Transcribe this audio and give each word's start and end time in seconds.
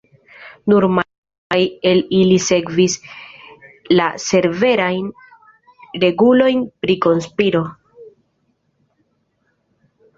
Nur 0.71 0.85
malmultaj 0.93 1.59
el 1.89 2.01
ili 2.21 2.39
sekvis 2.45 2.97
la 4.01 4.09
severajn 4.25 5.07
regulojn 6.07 6.67
pri 6.87 7.01
konspiro. 7.07 7.67